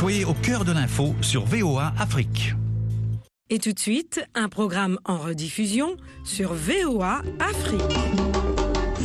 [0.00, 2.54] Soyez au cœur de l'info sur VOA Afrique.
[3.50, 7.98] Et tout de suite, un programme en rediffusion sur VOA Afrique.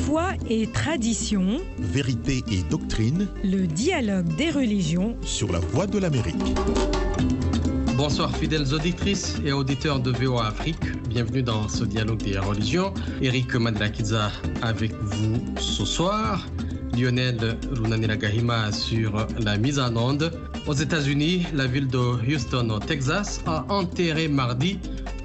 [0.06, 6.56] Foi et tradition, Vérité et doctrine le dialogue des religions sur la voie de l'Amérique.
[7.98, 11.10] Bonsoir fidèles auditrices et auditeurs de VOA Afrique.
[11.10, 12.94] Bienvenue dans ce dialogue des religions.
[13.22, 14.32] Eric Madlakiza
[14.62, 16.48] avec vous ce soir.
[16.96, 20.32] Lionel Runanira Gahima sur la mise en onde.
[20.68, 24.80] Aux États-Unis, la ville de Houston, au Texas, a enterré mardi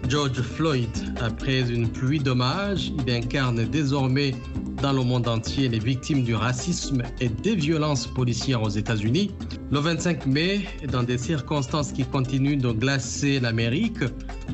[0.09, 0.91] George Floyd.
[1.21, 4.35] Après une pluie d'hommages, il incarne désormais
[4.83, 9.31] dans le monde entier les victimes du racisme et des violences policières aux États-Unis.
[9.71, 14.01] Le 25 mai, dans des circonstances qui continuent de glacer l'Amérique,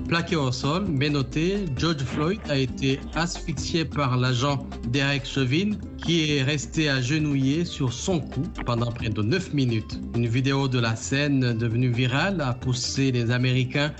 [0.08, 6.32] plaqué au sol, mais noté, George Floyd a été asphyxié par l'agent Derek Chauvin qui
[6.32, 10.00] est resté agenouillé sur son cou pendant près de 9 minutes.
[10.14, 13.92] Une vidéo de la scène devenue virale a poussé les Américains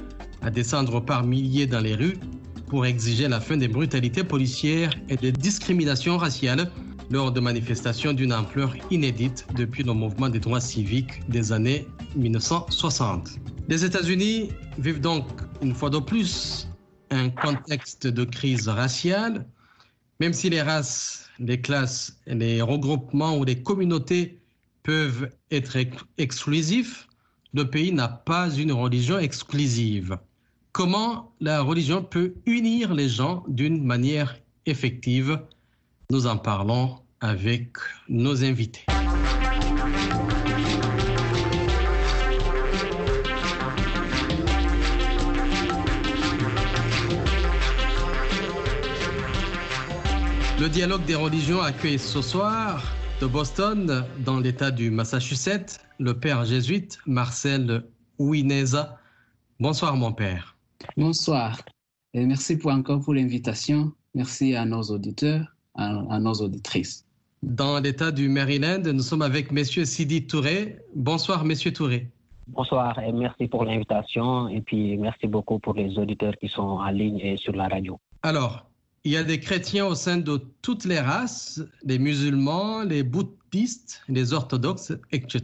[0.43, 2.19] à descendre par milliers dans les rues
[2.69, 6.71] pour exiger la fin des brutalités policières et des discriminations raciales
[7.11, 11.87] lors de manifestations d'une ampleur inédite depuis le mouvement des droits civiques des années
[12.17, 13.39] 1960.
[13.69, 15.27] Les États-Unis vivent donc
[15.63, 16.69] une fois de plus
[17.11, 19.47] un contexte de crise raciale,
[20.19, 24.41] même si les races, les classes, les regroupements ou les communautés
[24.83, 25.77] peuvent être
[26.19, 27.07] exclusifs,
[27.55, 30.19] le pays n'a pas une religion exclusive
[30.77, 35.41] comment la religion peut unir les gens d'une manière effective?
[36.11, 37.79] Nous en parlons avec
[38.11, 38.85] nos invités.
[50.61, 52.85] Le dialogue des religions accueille ce soir
[53.23, 57.87] de Boston, dans l'État du Massachusetts, le père jésuite Marcel
[58.19, 58.99] Ouineza.
[59.59, 60.56] Bonsoir mon père.
[60.97, 61.61] Bonsoir
[62.15, 63.93] et merci pour encore pour l'invitation.
[64.15, 67.05] Merci à nos auditeurs, à, à nos auditrices.
[67.43, 70.79] Dans l'État du Maryland, nous sommes avec Monsieur Sidi Touré.
[70.95, 72.09] Bonsoir Monsieur Touré.
[72.49, 76.91] Bonsoir et merci pour l'invitation et puis merci beaucoup pour les auditeurs qui sont en
[76.91, 77.99] ligne et sur la radio.
[78.23, 78.71] Alors,
[79.05, 84.03] il y a des chrétiens au sein de toutes les races, les musulmans, les bouddhistes,
[84.09, 85.43] les orthodoxes, etc.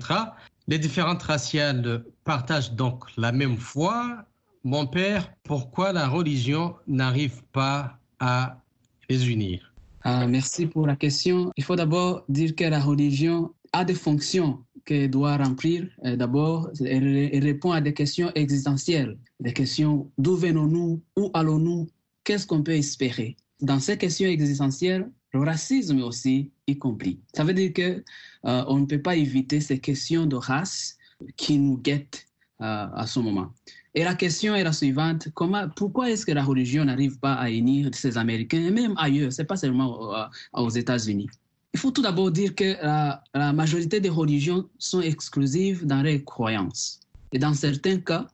[0.68, 4.24] Les différentes raciales partagent donc la même foi.
[4.64, 8.60] Mon père, pourquoi la religion n'arrive pas à
[9.08, 11.50] les unir Ah, merci pour la question.
[11.56, 15.88] Il faut d'abord dire que la religion a des fonctions qu'elle doit remplir.
[16.04, 21.88] Euh, D'abord, elle, répond à des questions existentielles, des questions d'où venons-nous, où allons-nous,
[22.22, 23.36] qu'est-ce qu'on peut espérer.
[23.60, 27.18] Dans ces questions existentielles, le racisme aussi y compris.
[27.34, 28.04] Ça veut dire que
[28.44, 30.98] euh, on ne peut pas éviter ces questions de race
[31.36, 32.28] qui nous guettent
[32.60, 33.52] euh, à ce moment.
[33.94, 35.28] Et la question est la suivante
[35.76, 39.32] pourquoi est-ce que la religion n'arrive pas à unir ces Américains et même ailleurs?
[39.32, 40.14] C'est pas seulement
[40.54, 41.28] aux États-Unis.
[41.74, 46.24] Il faut tout d'abord dire que la, la, majorité des religions sont exclusives dans leurs
[46.24, 47.00] croyances.
[47.32, 48.26] Et dans certains cas,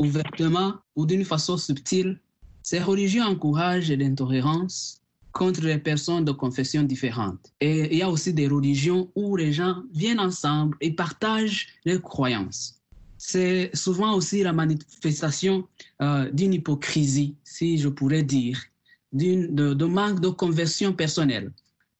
[0.00, 2.20] ouvertement ou d'une façon subtile,
[2.62, 5.00] ces religions encouragent l'intolérance
[5.32, 7.52] contre les personnes de confessions différentes.
[7.60, 12.02] Et il y a aussi des religions où les gens viennent ensemble et partagent leurs
[12.02, 12.77] croyances.
[13.18, 15.66] C'est souvent aussi la manifestation
[16.00, 18.58] euh, d'une hypocrisie, si je pourrais dire,
[19.12, 21.52] d'une de, manque de conversion personnelle.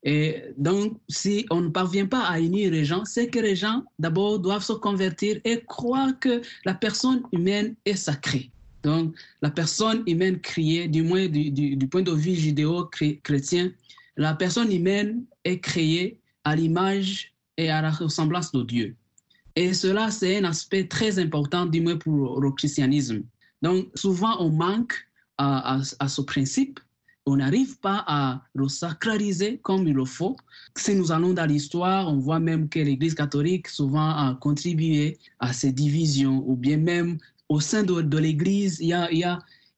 [0.05, 3.83] Et donc, si on ne parvient pas à unir les gens, c'est que les gens,
[3.99, 8.51] d'abord, doivent se convertir et croire que la personne humaine est sacrée.
[8.85, 13.73] Donc, la personne humaine créée, du moins du, du point de vue judéo-chrétien,
[14.17, 18.97] la personne humaine est créée à l'image et à la ressemblance de Dieu.
[19.59, 23.25] Et cela, c'est un aspect très important, du moins pour le christianisme.
[23.61, 24.95] Donc, souvent, on manque
[25.37, 26.79] à, ce principe
[27.27, 30.37] on n'arrive pas à le sacraliser comme il le faut.
[30.77, 35.53] Si nous allons dans l'histoire, on voit même que l'Église catholique souvent a contribué à
[35.53, 37.19] ces divisions, ou bien même
[37.49, 38.95] au sein de, l'Église, il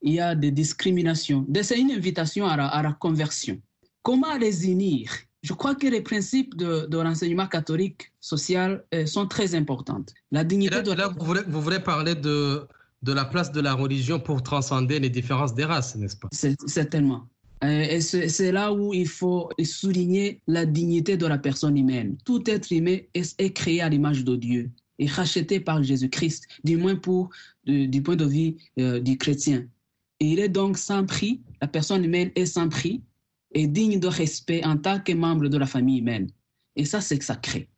[0.03, 1.47] y a des discriminations.
[1.63, 3.59] C'est une invitation à la, à la, conversion.
[4.03, 5.11] Comment les unir
[5.43, 10.05] Je crois que les principes de, de l'enseignement catholique social euh, sont très importants.
[10.31, 10.93] La dignité là, de...
[10.93, 12.67] Là, vous voulez, vous voulez parler de,
[13.03, 16.29] de la place de la religion pour transcender les différences des races, n'est-ce pas?
[16.67, 17.27] Certainement.
[17.63, 22.17] Et c'est là où il faut souligner la dignité de la personne humaine.
[22.25, 26.97] Tout être humain est, créé à l'image de Dieu et racheté par Jésus-Christ, du moins
[26.97, 27.29] pour
[27.65, 29.67] du, du point de vue euh, du chrétien.
[30.21, 33.03] Et il est donc sans prix, la personne humaine est sans prix
[33.53, 36.29] et digne de respect en tant que membre de la famille humaine.
[36.77, 37.69] Et ça, c'est sacré.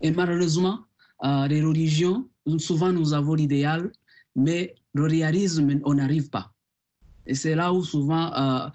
[0.00, 0.80] Et malheureusement,
[1.24, 3.92] euh, les religions souvent nous avons l'idéal,
[4.34, 6.54] mais le réalisme, on n'arrive pas.
[7.26, 8.70] Et c'est là où souvent euh,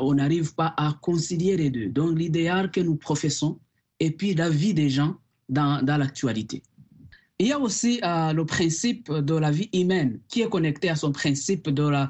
[0.00, 1.88] on n'arrive pas à concilier les deux.
[1.88, 3.60] Donc l'idéal que nous professons
[4.00, 5.14] et puis la vie des gens
[5.48, 6.64] dans, dans l'actualité.
[7.38, 10.96] Il y a aussi euh, le principe de la vie humaine qui est connecté à
[10.96, 12.08] son principe de la,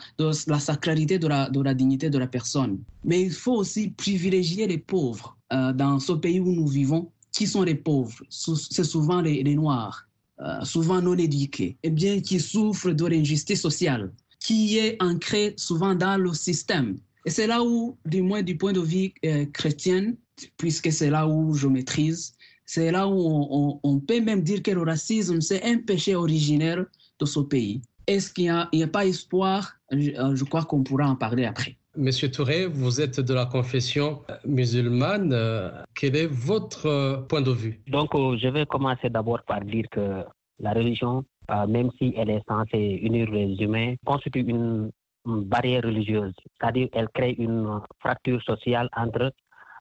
[0.58, 2.80] sacralité de la, dignité de la personne.
[3.04, 7.10] Mais il faut aussi privilégier les pauvres euh, dans ce pays où nous vivons.
[7.32, 8.22] Qui sont les pauvres?
[8.28, 10.06] C'est souvent les, Noirs,
[10.40, 15.94] euh, souvent non éduqués, et bien qui souffrent de l'injustice sociale, qui est ancrée souvent
[15.94, 16.98] dans le système.
[17.24, 19.14] Et c'est là où, du moins du point de vue
[19.54, 20.12] chrétien,
[20.58, 22.34] puisque c'est là où je maîtrise,
[22.72, 26.86] c'est là où on, peut même dire que le racisme, c'est un péché originaire
[27.20, 27.82] de ce pays.
[28.06, 29.74] Est-ce qu'il n'y a, pas espoir?
[29.92, 31.76] Euh, je, crois qu'on pourra en parler après.
[31.94, 35.34] Monsieur Touré, vous êtes de la confession musulmane.
[35.34, 37.78] Euh, quel est votre euh, point de vue?
[37.88, 40.24] Donc, je vais commencer d'abord par dire que
[40.58, 41.24] la religion,
[41.68, 44.90] même si elle est censée unir les humains, constitue une,
[45.26, 46.32] une barrière religieuse.
[46.58, 49.30] C'est-à-dire, elle crée une fracture sociale entre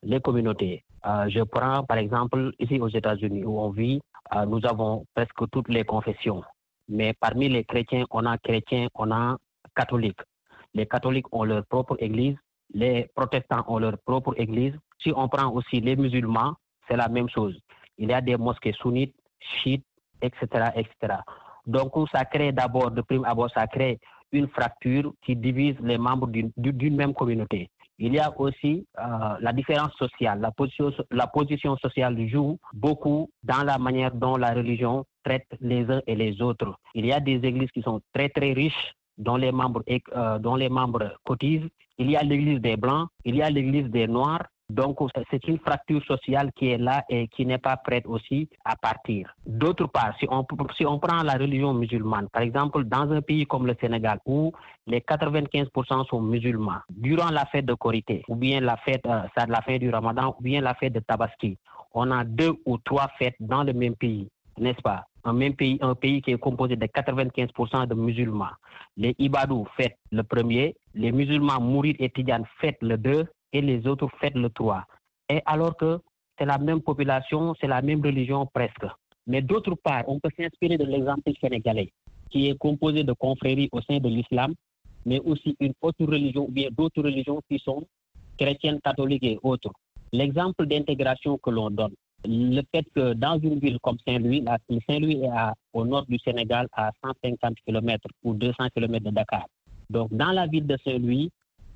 [0.03, 0.83] les communautés.
[1.05, 4.01] Euh, je prends par exemple ici aux États-Unis où on vit,
[4.35, 6.43] euh, nous avons presque toutes les confessions.
[6.89, 9.37] Mais parmi les chrétiens, on a chrétiens, on a
[9.75, 10.21] catholiques.
[10.73, 12.35] Les catholiques ont leur propre église,
[12.73, 14.73] les protestants ont leur propre église.
[15.01, 16.53] Si on prend aussi les musulmans,
[16.87, 17.57] c'est la même chose.
[17.97, 19.85] Il y a des mosquées sunnites, chiites,
[20.21, 21.15] etc., etc.
[21.65, 23.99] Donc, ça crée d'abord, de prime abord, ça crée
[24.31, 27.69] une fracture qui divise les membres d'une même communauté.
[28.03, 30.41] Il y a aussi euh, la différence sociale.
[30.41, 36.15] La position, sociale joue beaucoup dans la manière dont la religion traite les uns et
[36.15, 36.73] les autres.
[36.95, 40.55] Il y a des églises qui sont très très riches dont les membres, euh, dont
[40.55, 41.69] les membres cotisent.
[41.99, 45.59] Il y a l'église des Blancs, il y a l'église des Noirs, donc, c'est une
[45.59, 49.35] fracture sociale qui est là et qui n'est pas prête aussi à partir.
[49.45, 50.45] D'autre part, si on,
[50.77, 54.53] si on prend la religion musulmane, par exemple, dans un pays comme le Sénégal, où
[54.87, 59.61] les 95% sont musulmans, durant la fête de Korité, ou bien la fête, euh, la
[59.61, 61.57] fête du Ramadan, ou bien la fête de Tabaski,
[61.93, 65.03] on a deux ou trois fêtes dans le même pays, n'est-ce pas?
[65.25, 68.55] Un même pays, un pays qui est composé de 95% de musulmans.
[68.95, 73.85] Les Ibadou fêtent le premier, les musulmans Mourid et Tidjane fêtent le deux, et les
[73.87, 74.83] autres fêtent le 3.
[75.29, 75.99] Et alors que
[76.37, 78.85] c'est la même population, c'est la même religion presque.
[79.27, 81.91] Mais d'autre part, on peut s'inspirer de l'exemple sénégalais,
[82.29, 84.53] qui est composé de confréries au sein de l'islam,
[85.05, 87.83] mais aussi une autre religion ou bien d'autres religions qui sont
[88.37, 89.71] chrétiennes, catholiques et autres.
[90.11, 91.93] L'exemple d'intégration que l'on donne,
[92.25, 94.43] le fait que dans une ville comme Saint-Louis,
[94.87, 95.29] Saint-Louis est
[95.73, 99.45] au nord du Sénégal à 150 km ou 200 km de Dakar.
[99.89, 101.31] Donc dans la ville de Saint-Louis,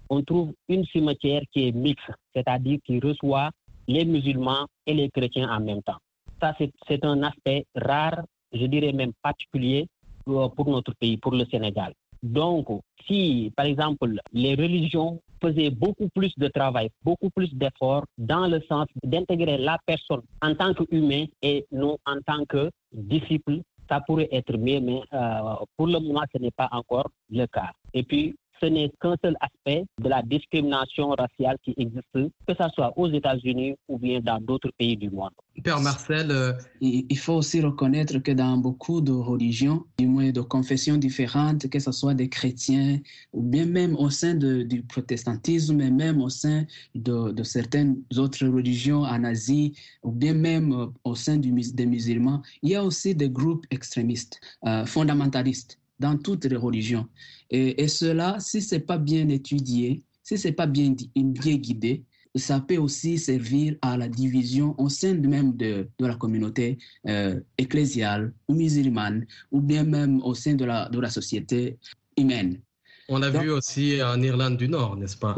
[0.09, 3.49] on trouve une cimetière qui est mixte, c'est-à-dire qui reçoit
[3.87, 5.97] les musulmans et les chrétiens en même temps.
[6.41, 6.55] Ça,
[6.87, 8.23] c'est un aspect rare,
[8.53, 9.87] je dirais même particulier
[10.27, 11.93] euh, pour notre pays, pour le Sénégal.
[12.23, 12.67] Donc,
[13.05, 18.61] si, par exemple, les religions faisaient beaucoup plus de travail, beaucoup plus d'efforts dans le
[18.67, 24.29] sens d'intégrer la personne en tant qu'humain et non en tant que disciple, ça pourrait
[24.31, 27.71] être mieux, mais euh, pour le moment, ce n'est pas encore le cas.
[27.93, 32.69] Et puis, ce n'est qu'un seul aspect de la discrimination raciale qui existe, que ce
[32.73, 35.31] soit aux États-Unis ou bien dans d'autres pays du monde.
[35.63, 40.41] Père Marcel, euh, il faut aussi reconnaître que dans beaucoup de religions, du moins de
[40.41, 42.99] confessions différentes, que ce soit des chrétiens
[43.33, 49.03] ou bien même au sein du protestantisme et même au sein de, certaines autres religions
[49.03, 53.15] en Asie ou bien même euh, au sein du, des musulmans, il y a aussi
[53.15, 57.07] des groupes extrémistes, euh, fondamentalistes dans toutes les religions.
[57.49, 62.03] Et, cela, si ce n'est pas bien étudié, si ce n'est pas bien, bien guidé,
[62.35, 67.39] ça peut aussi servir à la division au sein même de, de la communauté euh,
[67.57, 71.77] ecclésiale ou musulmane, ou bien même au sein de la, de la société
[72.17, 72.59] humaine.
[73.07, 75.35] On l'a vu aussi en Irlande du Nord, n'est-ce pas?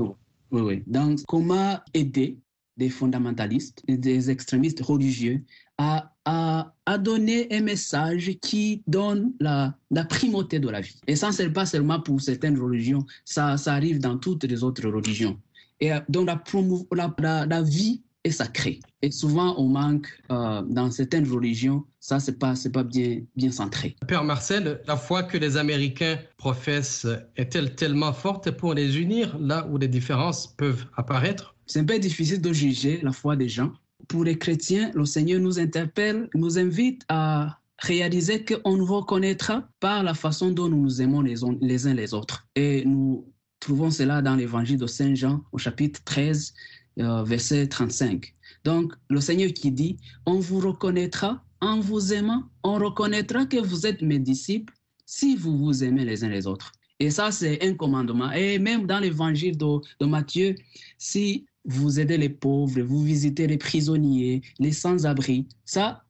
[0.52, 0.84] Oui, oui.
[0.88, 2.38] Donc, comment aider
[2.78, 5.44] des fondamentalistes des extrémistes religieux
[5.78, 11.00] à, à, à, donner un message qui donne la, la primauté de la vie.
[11.08, 14.64] Et ça, ce n'est pas seulement pour certaines religions, ça, ça arrive dans toutes les
[14.64, 15.40] autres religions.
[15.80, 18.80] Et euh, donc, la, la, la, vie est sacrée.
[19.02, 23.52] Et souvent, on manque euh, dans certaines religions, ça, ce n'est pas, pas bien, bien
[23.52, 23.96] centré.
[24.08, 29.68] Père Marcel, la foi que les Américains professent est-elle tellement forte pour les unir là
[29.70, 31.56] où les différences peuvent apparaître?
[31.68, 33.72] C'est un peu difficile de juger la foi des gens
[34.08, 40.04] pour les chrétiens, le Seigneur nous interpelle, nous invite à réaliser qu'on nous reconnaîtra par
[40.04, 42.48] la façon dont nous nous aimons les, uns les autres.
[42.56, 46.54] Et nous trouvons cela dans l'évangile de Saint Jean au chapitre 13,
[47.00, 48.34] euh, verset 35.
[48.64, 53.86] Donc, le Seigneur qui dit, on vous reconnaîtra en vous aimant, on reconnaîtra que vous
[53.86, 54.74] êtes mes disciples
[55.06, 56.72] si vous vous aimez les uns les autres.
[57.00, 58.32] Et ça, c'est un commandement.
[58.32, 60.56] Et même dans l'évangile de, de Matthieu,
[60.98, 66.04] si vous aidez les pauvres, vous visitez les prisonniers, les sans-abri, ça,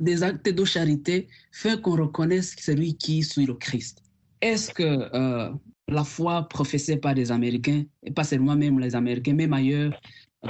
[0.00, 4.02] des actes de charité font qu'on reconnaisse celui qui suit le Christ.
[4.40, 4.82] Est-ce que
[5.14, 5.50] euh,
[5.88, 9.98] la foi professée par les Américains, et pas seulement même les Américains, même ailleurs,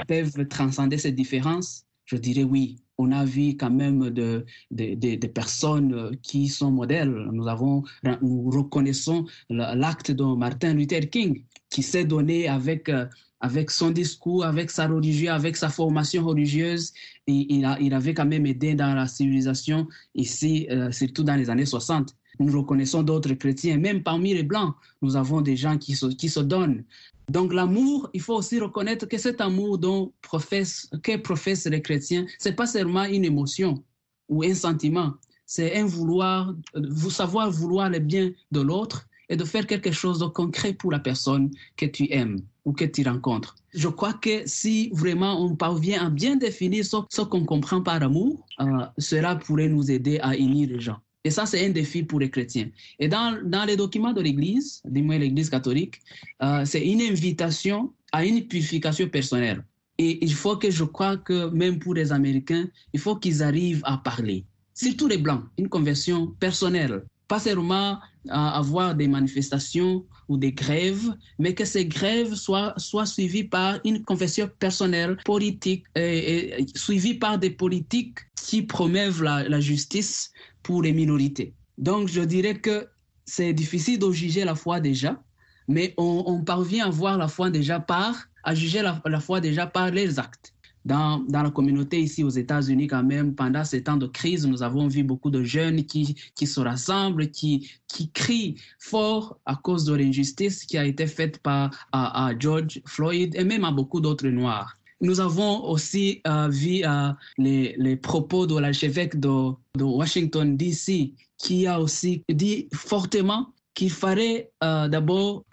[0.07, 1.85] peuvent transcender ces différences?
[2.05, 2.77] Je dirais oui.
[2.97, 7.29] On a vu quand même de, de, de, personnes qui sont modèles.
[7.31, 7.83] Nous, avons,
[8.21, 12.91] nous reconnaissons l'acte de Martin Luther King, qui s'est donné avec,
[13.41, 16.93] avec son discours, avec sa religion, avec sa formation religieuse.
[17.27, 22.15] Il, avait quand même aidé dans la civilisation ici, euh, surtout dans les années 60.
[22.39, 26.83] Nous reconnaissons d'autres chrétiens, même parmi les blancs, nous avons des gens qui se, donnent.
[27.29, 32.55] Donc l'amour, il faut aussi reconnaître que cet amour dont que professent les chrétiens, c'est
[32.55, 33.83] pas seulement une émotion
[34.29, 35.13] ou un sentiment,
[35.45, 40.19] c'est un vouloir, vous savoir vouloir le bien de l'autre et de faire quelque chose
[40.19, 43.55] de concret pour la personne que tu aimes ou que tu rencontres.
[43.73, 48.45] Je crois que si vraiment on parvient à bien définir ce, qu'on comprend par amour,
[48.59, 48.65] euh,
[48.97, 50.97] cela pourrait nous aider à unir les gens.
[51.23, 52.69] Et ça, c'est un défi pour les chrétiens.
[52.97, 55.99] Et dans, dans les documents de l'Église, du moins l'Église catholique,
[56.41, 59.63] euh, c'est une invitation à une purification personnelle.
[59.97, 63.81] Et il faut que je crois que même pour les Américains, il faut qu'ils arrivent
[63.83, 64.45] à parler.
[64.73, 67.03] Surtout les Blancs, une conversion personnelle.
[67.27, 73.05] Pas seulement à avoir des manifestations ou des grèves, mais que ces grèves soient, soient
[73.05, 80.31] suivies par une confession personnelle, politique, et, et par des politiques qui promeuvent la, justice
[80.63, 81.53] pour les minorités.
[81.77, 82.87] Donc, je dirais que
[83.25, 85.21] c'est difficile de juger la foi déjà,
[85.67, 89.91] mais on, parvient à voir la foi déjà par, à juger la foi déjà par
[89.91, 90.53] les actes.
[90.85, 94.63] Dans, dans, la communauté ici aux États-Unis, quand même, pendant ces temps de crise, nous
[94.63, 99.83] avons vu beaucoup de jeunes qui, qui se rassemblent, qui, qui crient fort à cause
[99.85, 104.29] de l'injustice qui a été faite par à, George Floyd et même à beaucoup d'autres
[104.29, 104.77] Noirs.
[105.01, 111.13] Nous avons aussi euh, vu euh, les, les, propos de l'archevêque de, de, Washington, D.C.,
[111.37, 115.45] qui a aussi dit fortement qu'il fallait euh, d'abord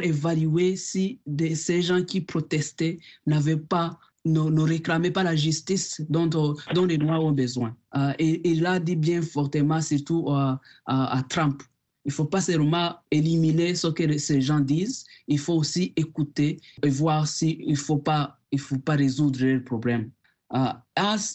[0.00, 1.18] évaluer si
[1.54, 6.98] ces gens qui protestaient n'avaient pas ne, ne, réclamaient pas la justice dont, dont les
[6.98, 7.76] Noirs ont besoin.
[8.18, 11.62] et il a dit bien fortement, surtout à, à Trump,
[12.08, 16.58] il ne faut pas seulement éliminer ce que ces gens disent, il faut aussi écouter
[16.82, 20.10] et voir s'il ne faut pas, faut pas résoudre le problème.
[20.54, 20.72] Euh,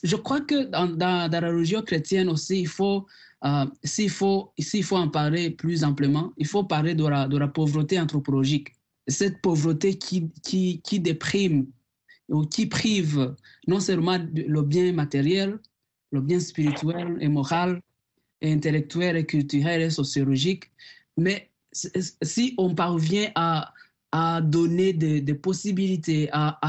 [0.04, 3.06] je crois que dans, la religion chrétienne aussi, il faut,
[3.46, 4.52] euh, s'il faut,
[4.84, 8.74] faut en parler plus amplement, il faut parler de la, de la pauvreté anthropologique.
[9.08, 11.68] Cette pauvreté qui, qui, qui déprime
[12.34, 13.36] ou qui prive
[13.68, 15.60] non seulement le bien matériel,
[16.12, 17.80] le bien spirituel et moral,
[18.42, 20.70] et intellectuel et culturel et sociologique,
[21.18, 23.72] mais si on parvient à,
[24.42, 26.60] donner des, possibilités à,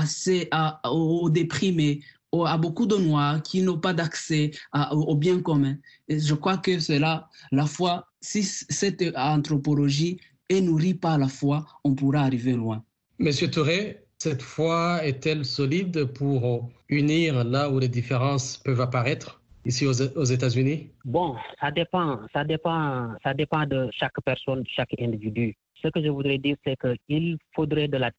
[0.90, 2.00] aux déprimés,
[2.32, 4.50] à beaucoup de Noirs qui n'ont pas d'accès
[4.92, 5.76] au bien commun.
[6.08, 10.18] Je crois que cela, la foi, si cette anthropologie
[10.48, 12.82] est nourrie par la foi, on pourra arriver loin.
[13.18, 19.86] Monsieur Touré, cette foi est-elle solide pour unir là où les différences peuvent apparaître ici
[19.86, 20.88] aux, États-Unis?
[21.04, 25.54] Bon, ça dépend, ça dépend, ça dépend de chaque personne, de chaque individu.
[25.82, 28.10] Ce que je voudrais dire, c'est qu'il faudrait de la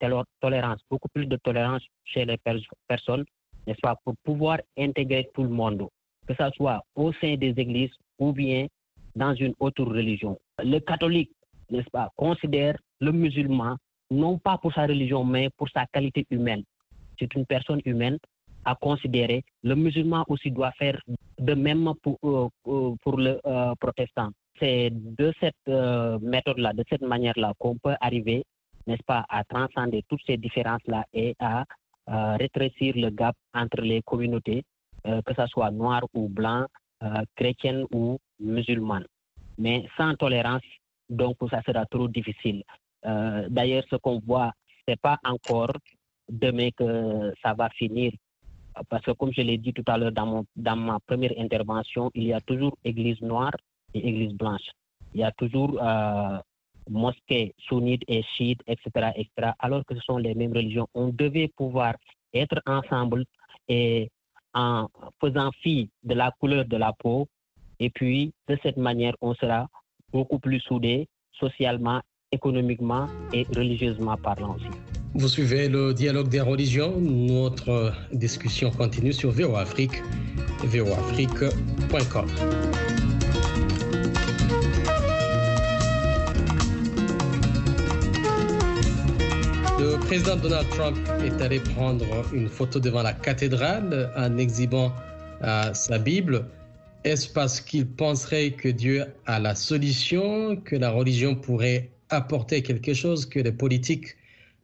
[0.41, 3.25] tolérance, beaucoup plus de tolérance chez les pers personnes,
[3.65, 5.87] n'est-ce pas, pour pouvoir intégrer tout le monde,
[6.27, 8.67] que ce soit au sein des églises ou bien
[9.15, 10.37] dans une autre religion.
[10.59, 11.31] Le catholique,
[11.71, 13.77] n'est-ce pas, considère le musulman
[14.15, 16.63] non pas pour sa religion, mais pour sa qualité humaine.
[17.19, 18.17] C'est une personne humaine
[18.65, 19.43] à considérer.
[19.63, 20.99] Le musulman aussi doit faire
[21.39, 24.29] de même pour, euh, pour le euh, protestant.
[24.59, 28.43] C'est de cette euh, méthode-là, de cette manière-là qu'on peut arriver,
[28.87, 31.65] n'est-ce pas, à transcender toutes ces différences-là et à
[32.37, 34.63] rétrécir le gap entre les communautés,
[35.03, 36.67] que ce soit noir ou blanc,
[37.35, 39.07] chrétienne ou musulmane.
[39.57, 40.61] Mais sans tolérance,
[41.09, 42.63] donc ça sera trop difficile.
[43.49, 44.51] D'ailleurs, ce qu'on voit,
[44.87, 45.73] c'est pas encore
[46.29, 48.11] demain que ça va finir
[48.89, 52.23] parce que comme je l'ai dit tout à l'heure dans, dans ma première intervention, il
[52.23, 53.55] y a toujours église noire
[53.93, 54.69] et église blanche.
[55.13, 56.37] Il y a toujours euh,
[56.89, 60.87] mosquées sunnites et chiites, etc., etc., alors que ce sont les mêmes religions.
[60.93, 61.95] On devait pouvoir
[62.33, 63.23] être ensemble
[63.67, 64.09] et
[64.53, 64.87] en
[65.21, 67.27] faisant fi de la couleur de la peau.
[67.79, 69.67] Et puis, de cette manière, on sera
[70.11, 72.01] beaucoup plus soudés socialement,
[72.35, 74.55] économiquement et religieusement parlant.
[75.15, 76.93] Vous suivez le dialogue des religions.
[76.99, 80.03] Notre discussion continue sur VOA Afrique,
[80.65, 82.27] voafrique.com.
[89.79, 94.91] Le président Donald Trump est allé prendre une photo devant la cathédrale en exhibant
[95.43, 96.45] euh, sa Bible.
[97.05, 102.93] Est-ce parce qu'il penserait que Dieu a la solution, que la religion pourrait apporter quelque
[102.93, 104.15] chose que les politiques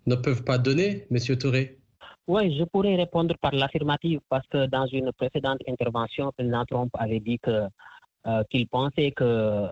[0.05, 1.77] ne peuvent pas donner, Monsieur Touré?
[2.27, 6.91] Oui, je pourrais répondre par l'affirmative parce que dans une précédente intervention, le président Trump
[6.93, 7.67] avait dit que
[8.27, 9.67] euh, qu'il pensait que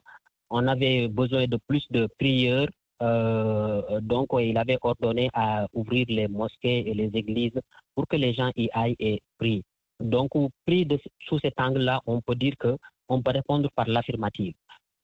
[0.49, 2.07] on avait besoin de plus de.
[3.01, 7.59] Euh, donc, il avait ordonné à ouvrir les mosquées et les églises
[7.95, 9.63] pour que les gens y aillent et prient.
[9.99, 10.31] Donc,
[10.65, 14.53] pris de, sous cet angle-là, on peut dire que on peut répondre par l'affirmative.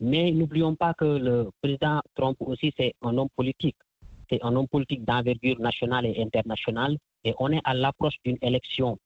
[0.05, 3.75] Mais n'oublions pas que le président Trump aussi, c'est un homme politique.
[4.29, 7.00] C'est un homme politique d'envergure nationale et internationale.
[7.24, 9.00] Et on est à l'approche d'une élection.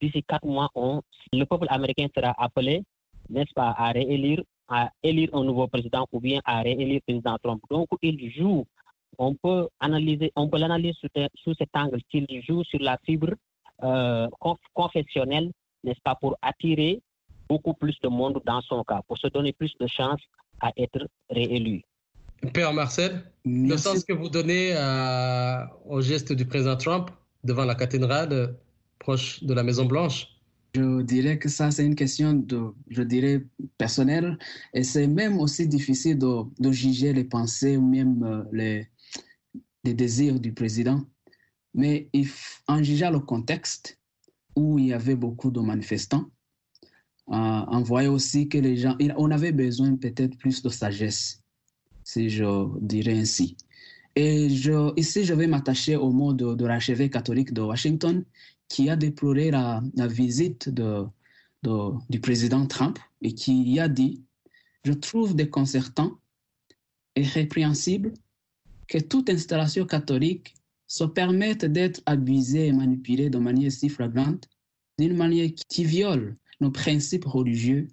[0.00, 2.82] D'ici quatre mois, on, le peuple américain sera appelé,
[3.28, 7.60] n'est-ce pas, à réélire, à élire un nouveau président ou bien à réélire président Trump.
[7.70, 8.64] Donc, il joue.
[9.18, 13.34] On peut analyser, on peut l'analyser sous, sous, cet angle qu'il joue sur la fibre
[13.82, 14.26] euh,
[14.72, 15.52] confessionnelle,
[15.84, 17.02] n'est-ce pas, pour attirer
[17.46, 20.22] beaucoup plus de monde dans son cas, pour se donner plus de chances
[20.60, 21.82] à être réélu.
[22.52, 24.74] Père Marcel, le sens que vous donnez
[25.86, 27.10] au geste du président Trump
[27.44, 28.56] devant la cathédrale
[28.98, 30.28] proche de la Maison Blanche?
[30.74, 32.60] Je dirais que ça, c'est une question de,
[32.90, 33.46] je dirais,
[33.78, 34.38] personnelle.
[34.74, 38.88] Et c'est même aussi difficile de, de, juger les pensées ou même euh, les,
[39.84, 41.00] les désirs du président.
[41.72, 42.10] Mais
[42.68, 43.98] en jugeant le contexte
[44.54, 46.35] où il y avait beaucoup de manifestants, euh,
[47.26, 51.42] on voyait aussi que les gens, on avait besoin peut-être plus de sagesse,
[52.04, 53.56] si je dirais ainsi.
[54.14, 58.24] Et je, ici, je vais m'attacher au mot de, de l'archevêque catholique de Washington
[58.68, 61.04] qui a déploré la, visite de,
[62.08, 64.24] du président Trump et qui a dit
[64.84, 66.18] Je trouve déconcertant
[67.14, 68.14] et répréhensible
[68.88, 70.54] que toute installation catholique
[70.86, 74.48] se permette d'être abusée et manipulée de manière si flagrante,
[74.98, 77.88] d'une manière qui viole nos principes religieux,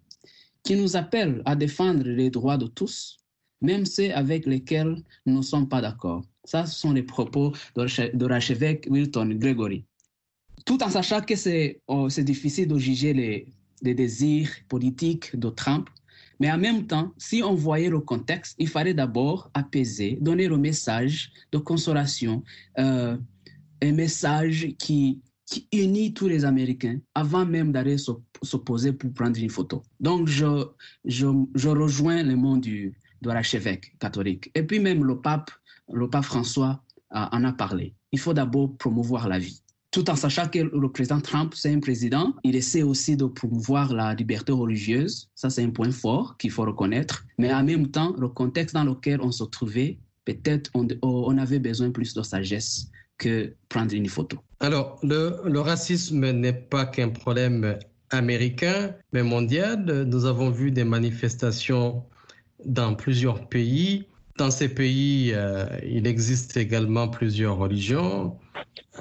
[0.63, 3.19] qui nous appelle à défendre les droits de tous,
[3.61, 6.23] même ceux avec lesquels nous ne sommes pas d'accord.
[6.45, 9.85] Ça, ce sont les propos de l'archevêque Wilton Gregory.
[10.65, 13.47] Tout en sachant que c'est oh, difficile de juger les,
[13.81, 15.89] les désirs politiques de Trump,
[16.39, 20.57] mais en même temps, si on voyait le contexte, il fallait d'abord apaiser, donner le
[20.57, 22.43] message de consolation,
[22.79, 23.17] euh,
[23.81, 29.49] un message qui, qui unit tous les Américains avant même d'aller s'opposer pour prendre une
[29.49, 29.83] photo.
[29.99, 34.51] Donc, je rejoins le monde du, de l'archevêque catholique.
[34.53, 35.49] Et puis même le pape,
[35.91, 36.83] le pape François
[37.15, 37.95] euh, en a parlé.
[38.11, 39.61] Il faut d'abord promouvoir la vie.
[39.91, 43.93] Tout en sachant que le président Trump, c'est un président, il essaie aussi de promouvoir
[43.93, 45.29] la liberté religieuse.
[45.35, 47.25] Ça, c'est un point fort qu'il faut reconnaître.
[47.37, 51.59] Mais en même temps, le contexte dans lequel on se trouvait, peut-être on, on avait
[51.59, 52.89] besoin plus de sagesse
[53.69, 54.37] prendre une photo.
[54.59, 57.77] Alors, le, racisme n'est pas qu'un problème
[58.11, 60.05] américain, mais mondial.
[60.07, 62.03] Nous avons vu des manifestations
[62.65, 64.07] dans plusieurs pays.
[64.37, 68.37] Dans ces pays, euh, il existe également plusieurs religions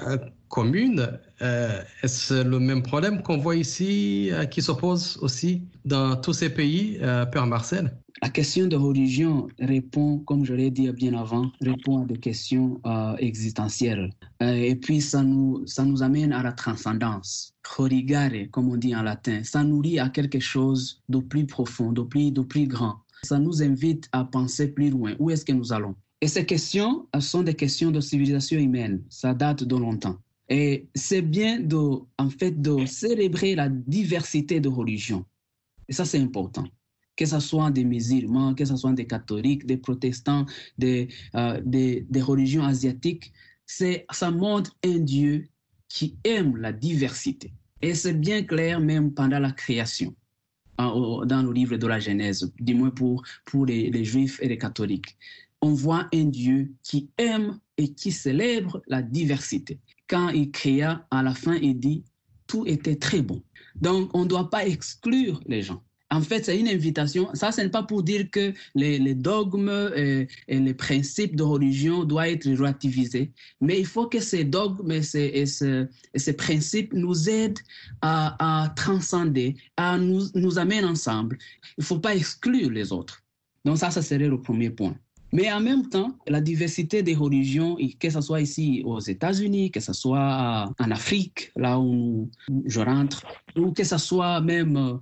[0.05, 0.17] euh,
[0.49, 1.17] communes.
[1.41, 6.99] Euh, Est-ce le même problème qu'on voit ici, qui s'oppose aussi dans tous ces pays,
[7.31, 7.95] Père Marcel?
[8.23, 12.79] La question de religion répond, comme je l'ai dit bien avant, répond à des questions
[12.85, 14.11] euh, existentielles.
[14.39, 17.53] et puis, ça nous, ça nous amène à la transcendance.
[17.61, 21.91] Corrigare, comme on dit en latin, ça nous lie à quelque chose de plus profond,
[21.91, 25.15] de plus, de plus grand ça nous invite à penser plus loin.
[25.19, 25.95] Où est-ce que nous allons?
[26.21, 29.01] Et ces questions sont des questions de civilisation humaine.
[29.09, 30.17] Ça date de longtemps.
[30.49, 31.77] Et c'est bien de,
[32.17, 35.25] en fait, de célébrer la diversité de religions.
[35.87, 36.65] Et ça, c'est important.
[37.23, 40.45] Que ce soit des musulmans, que ce soit des catholiques, des protestants,
[40.77, 43.31] des, euh, des, religions asiatiques,
[43.65, 45.47] ça montre un Dieu
[45.87, 47.53] qui aime la diversité.
[47.81, 50.13] Et c'est bien clair même pendant la création
[50.77, 54.57] dans le livre de la Genèse, du moins pour, pour les, les juifs et les
[54.57, 55.15] catholiques.
[55.61, 59.79] On voit un Dieu qui aime et qui célèbre la diversité.
[60.09, 62.03] Quand il créa, à la fin, il dit,
[62.47, 63.41] tout était très bon.
[63.75, 65.81] Donc, on ne doit pas exclure les gens.
[66.13, 67.27] En fait, c'est une invitation.
[67.33, 72.03] Ça, ce n'est pas pour dire que les, dogmes et, et, les principes de religion
[72.03, 77.57] doivent être relativisés, mais il faut que ces dogmes et ces, ces, principes nous aident
[78.01, 81.39] à, à transcender, à nous, nous amener ensemble.
[81.77, 83.23] Il ne faut pas exclure les autres.
[83.65, 84.95] Donc ça, ça serait le premier point.
[85.33, 89.79] Mais en même temps, la diversité des religions, que ce soit ici aux États-Unis, que
[89.79, 92.29] ce soit en Afrique, là où
[92.65, 94.93] je rentre, ou que ce soit même euh,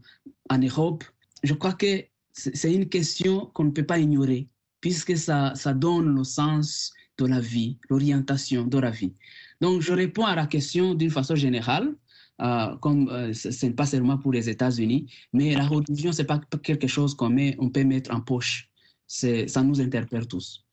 [0.51, 1.03] en Europe,
[1.43, 4.47] je crois que c'est une question qu'on ne peut pas ignorer,
[4.81, 9.13] puisque ça, donne le sens de la vie, l'orientation de la vie.
[9.61, 11.95] Donc, je réponds à la question d'une façon générale,
[12.41, 16.27] euh, comme euh, ce n'est pas seulement pour les États-Unis, mais la religion, ce n'est
[16.27, 18.71] pas quelque chose qu'on on peut mettre en poche
[19.11, 20.65] ça nous interpelle tous.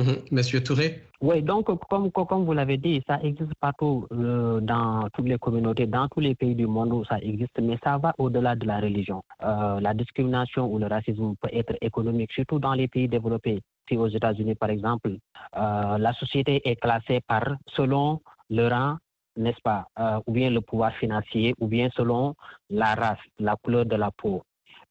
[0.00, 0.16] Mhm.
[0.30, 1.02] Monsieur Touré?
[1.20, 5.86] Oui, donc comme, comme vous l'avez dit, ça existe partout euh, dans toutes les communautés,
[5.86, 8.80] dans tous les pays du monde où ça existe, mais ça va au-delà de la
[8.80, 9.22] religion.
[9.42, 13.60] Euh, la discrimination ou le racisme peut être économique, surtout dans les pays développés.
[13.86, 17.44] Si aux États-Unis, par exemple, euh, la société est classée par
[17.76, 18.96] selon le rang
[19.36, 19.86] n'est-ce pas,
[20.26, 22.34] ou bien le pouvoir financier, ou bien selon
[22.68, 24.42] la race, la couleur de la peau.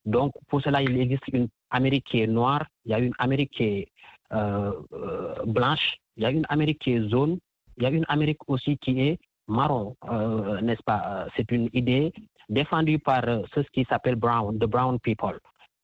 [0.06, 3.52] Donc, pour cela, il existe une Amérique qui est noire, il y a une Amérique
[3.52, 3.88] qui est
[4.32, 7.40] blanche, il y a une Amérique qui est jaune,
[7.78, 11.28] il y a une Amérique aussi qui est marron, euh, n'est-ce pas?
[11.36, 12.14] C'est une idée
[12.50, 15.40] défendue par ceux qui s'appellent brown, the brown people,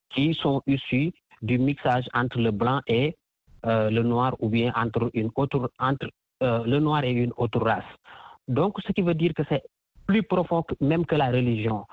[0.10, 3.16] qui sont issus du mixage entre le blanc et
[3.64, 6.08] le noir ou bien entre une autre entre
[6.42, 7.84] le noir et une autre race.
[8.48, 9.64] Donc, ce qui veut dire que c'est
[10.06, 11.86] plus profond même que la religion.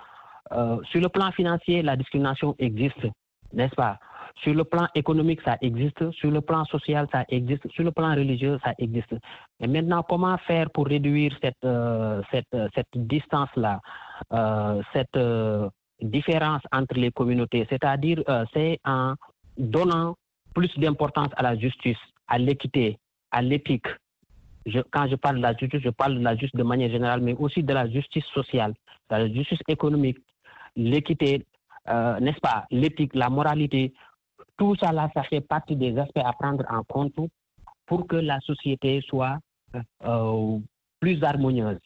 [0.91, 3.07] sur le plan financier, la discrimination existe
[3.53, 3.99] n'est-ce pas?
[4.43, 6.11] Sur le plan économique, ça existe.
[6.13, 7.71] Sur le plan social, ça existe.
[7.73, 9.15] Sur le plan religieux, ça existe.
[9.61, 13.81] Et maintenant, comment faire pour réduire cette, euh, cette, cette distance-là,
[14.33, 15.69] euh, cette euh,
[16.01, 17.67] différence entre les communautés?
[17.69, 18.23] C'est-à-dire,
[18.55, 19.15] c'est en
[19.59, 20.17] donnant
[20.55, 22.99] plus d'importance à la justice, à l'équité,
[23.31, 23.87] à l'éthique.
[24.91, 27.35] quand je parle de la justice, je parle de la justice de manière générale, mais
[27.35, 28.75] aussi de la justice sociale,
[29.11, 30.19] de la justice économique,
[30.77, 31.45] l'équité,
[31.89, 33.93] euh, n'est-ce pas, l'éthique, la moralité,
[34.57, 37.15] tout ça là, ça fait partie des aspects à prendre en compte
[37.87, 39.39] pour que la société soit
[40.05, 40.59] euh,
[41.01, 41.79] plus harmonieuse,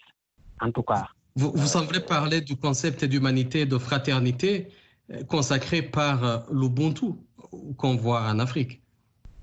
[0.60, 1.06] en tout cas.
[1.34, 4.68] Vous, vous semblez parler du concept d'humanité de fraternité
[5.10, 7.06] euh, consacré par l'Ubuntu
[7.78, 8.82] qu'on voit en Afrique.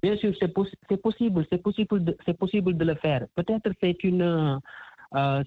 [0.02, 3.26] Bien sûr, c'est possible, c'est possible, de, c'est possible de le faire.
[3.36, 4.60] Peut-être c'est une,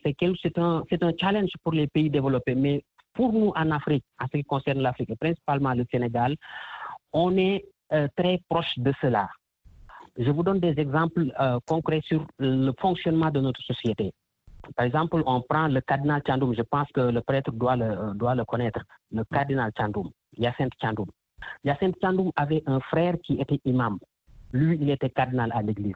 [0.02, 2.82] c'est un, c'est un challenge pour les pays développés, mais
[3.16, 6.36] pour nous en Afrique, en ce qui concerne l'Afrique, principalement le Sénégal,
[7.12, 9.28] on est euh, très proche de cela.
[10.18, 14.12] Je vous donne des exemples euh, concrets sur le fonctionnement de notre société.
[14.74, 18.44] Par exemple, on prend le cardinal Tchandoum, je pense que le prêtre doit le, euh,
[18.44, 18.80] connaître,
[19.12, 21.06] le cardinal Tchandoum, Yacinthe Tchandoum.
[21.64, 23.98] Yacinthe Tchandoum avait un frère qui était imam.
[24.52, 25.94] Lui, il était cardinal à l'église.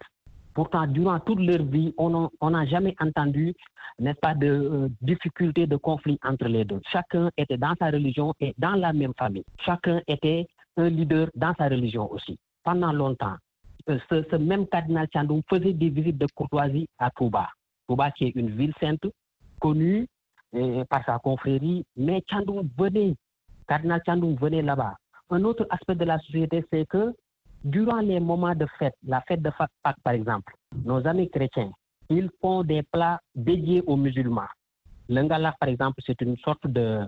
[0.61, 3.55] Pourtant, durant toute leur vie, on n'a jamais entendu,
[3.99, 6.83] n'est-ce pas, de euh, difficultés, de conflits entre les deux.
[6.93, 9.47] Chacun était dans sa religion et dans la même famille.
[9.65, 10.47] Chacun était
[10.77, 12.39] un leader dans sa religion aussi.
[12.63, 13.37] Pendant longtemps,
[13.89, 17.49] euh, ce, même cardinal Tchandoum faisait des visites de courtoisie à Touba.
[17.89, 19.07] Touba qui est une ville sainte,
[19.63, 20.07] connue
[20.57, 23.15] euh, par sa confrérie, mais Tchandoum venait,
[23.67, 24.95] cardinal Tchandoum venait là-bas.
[25.31, 27.15] Un autre aspect de la société, c'est que
[27.65, 29.51] durant les moments de fête, la fête de
[29.83, 31.71] Pâques par exemple, nos amis chrétiens,
[32.09, 34.49] ils font des plats dédiés aux musulmans.
[35.09, 37.07] L'ingala, par exemple, c'est une sorte de,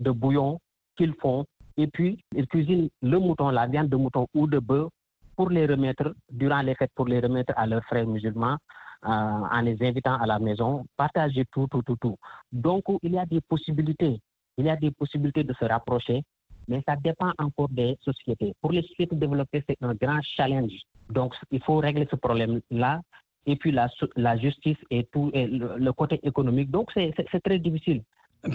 [0.00, 0.58] de bouillon
[0.96, 1.44] qu'ils font
[1.76, 4.88] et puis ils cuisinent le mouton, la viande de mouton ou de bœuf
[5.36, 8.58] pour les remettre, durant les fêtes, pour les remettre à leurs frères musulmans
[9.04, 12.16] euh, en les invitant à la maison, partager tout, tout, tout, tout.
[12.52, 14.20] Donc, il y a des possibilités.
[14.58, 16.22] Il y a des possibilités de se rapprocher
[16.70, 18.54] mais ça dépend encore des sociétés.
[18.62, 20.72] Pour les sociétés développées, c'est un grand challenge.
[21.10, 23.02] Donc, il faut régler ce problème-là.
[23.46, 26.70] Et puis, la, la justice et tout, et le, côté économique.
[26.70, 28.02] Donc, c'est très difficile.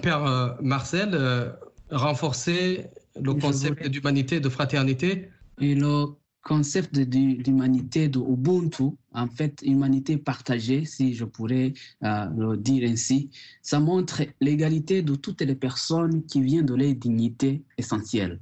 [0.02, 1.52] Père euh, Marcel, euh,
[1.92, 2.88] renforcer
[3.22, 6.06] le concept d'humanité, de fraternité Et le
[6.46, 13.32] concept d'humanité, de Ubuntu, en fait, humanité partagée, si je pourrais euh, le dire ainsi,
[13.64, 18.40] ça montre l'égalité de toutes les personnes qui viennent de leur dignité essentielle.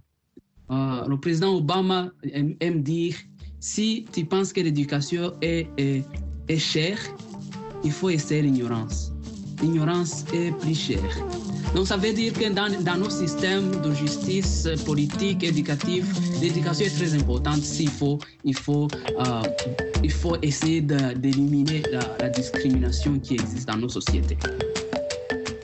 [0.69, 2.11] Euh, le président Obama
[2.59, 3.15] aime, dire,
[3.61, 6.03] si tu penses que l'éducation est, est,
[6.49, 6.99] est chère,
[7.85, 9.13] il faut essayer l'ignorance.
[9.61, 11.52] L'ignorance est plus chère.
[11.75, 16.05] Donc ça veut dire que dans, dans nos systèmes de justice politique, éducative,
[16.39, 18.87] l'éducation est très importante s'il faut, il faut,
[19.19, 19.41] euh,
[20.03, 24.37] il faut essayer d'éliminer la, la discrimination qui existe dans nos sociétés.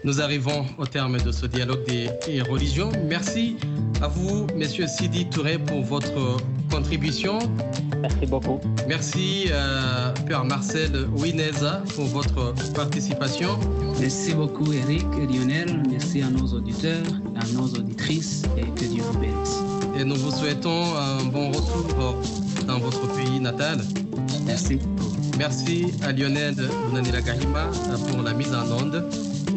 [0.04, 2.92] Nous arrivons au terme de ce dialogue des religions.
[3.08, 3.58] Merci
[4.02, 6.38] à vous, Monsieur Sidi Touré, pour votre
[6.80, 7.40] contribution.
[8.02, 8.60] Merci beaucoup.
[8.88, 13.60] Merci, euh, Père Marcel Wineza, pour votre participation.
[14.00, 15.84] Merci beaucoup, Eric, Lionel.
[15.90, 19.60] Merci à nos auditeurs, à nos auditrices et que Dieu vous bénisse.
[20.00, 22.16] Et nous vous souhaitons un bon retour
[22.66, 23.82] dans votre pays natal.
[24.46, 24.80] Merci.
[25.38, 26.56] Merci à Lionel
[26.88, 27.66] Lunanila Kahima
[28.08, 29.04] pour la mise en onde.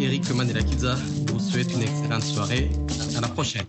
[0.00, 0.96] Eric Manelakiza
[1.28, 2.68] vous souhaite une excellente soirée.
[3.16, 3.66] À la prochaine.